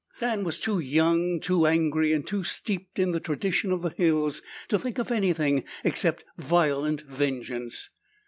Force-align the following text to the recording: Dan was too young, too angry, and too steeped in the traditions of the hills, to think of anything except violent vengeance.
Dan 0.19 0.43
was 0.43 0.57
too 0.59 0.79
young, 0.79 1.39
too 1.39 1.67
angry, 1.67 2.11
and 2.11 2.25
too 2.25 2.43
steeped 2.43 2.97
in 2.97 3.11
the 3.11 3.19
traditions 3.19 3.73
of 3.73 3.83
the 3.83 3.91
hills, 3.91 4.41
to 4.69 4.79
think 4.79 4.97
of 4.97 5.11
anything 5.11 5.63
except 5.83 6.25
violent 6.39 7.01
vengeance. 7.03 7.91